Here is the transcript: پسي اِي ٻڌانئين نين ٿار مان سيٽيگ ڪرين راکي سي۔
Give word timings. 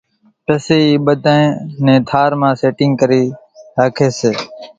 پسي 0.45 0.77
اِي 0.85 0.93
ٻڌانئين 1.05 1.51
نين 1.85 1.99
ٿار 2.09 2.31
مان 2.39 2.53
سيٽيگ 2.61 2.91
ڪرين 2.99 3.25
راکي 3.77 4.09
سي۔ 4.19 4.31